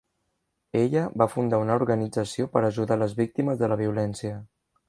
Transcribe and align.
Ella 0.79 1.03
va 1.23 1.27
fundar 1.33 1.59
una 1.65 1.77
organització 1.83 2.49
per 2.57 2.65
ajudar 2.71 3.01
les 3.05 3.17
víctimes 3.23 3.63
de 3.65 3.73
la 3.75 3.81
violència. 3.87 4.45